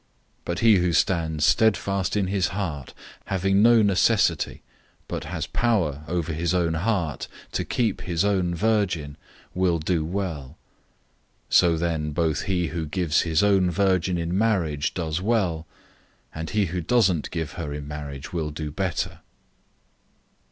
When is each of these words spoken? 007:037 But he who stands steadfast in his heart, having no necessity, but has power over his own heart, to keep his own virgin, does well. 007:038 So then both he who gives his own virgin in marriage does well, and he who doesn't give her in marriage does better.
007:037 0.01 0.07
But 0.45 0.59
he 0.61 0.75
who 0.77 0.93
stands 0.93 1.45
steadfast 1.45 2.17
in 2.17 2.25
his 2.25 2.47
heart, 2.47 2.95
having 3.25 3.61
no 3.61 3.83
necessity, 3.83 4.63
but 5.07 5.25
has 5.25 5.45
power 5.45 6.01
over 6.07 6.33
his 6.33 6.55
own 6.55 6.73
heart, 6.73 7.27
to 7.51 7.63
keep 7.63 8.01
his 8.01 8.25
own 8.25 8.55
virgin, 8.55 9.15
does 9.53 10.01
well. 10.01 10.57
007:038 11.51 11.51
So 11.55 11.77
then 11.77 12.11
both 12.13 12.41
he 12.45 12.69
who 12.69 12.87
gives 12.87 13.21
his 13.21 13.43
own 13.43 13.69
virgin 13.69 14.17
in 14.17 14.35
marriage 14.35 14.95
does 14.95 15.21
well, 15.21 15.67
and 16.33 16.49
he 16.49 16.65
who 16.65 16.81
doesn't 16.81 17.29
give 17.29 17.51
her 17.51 17.71
in 17.71 17.87
marriage 17.87 18.31
does 18.31 18.71
better. 18.71 19.19